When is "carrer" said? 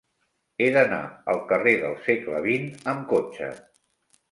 1.51-1.75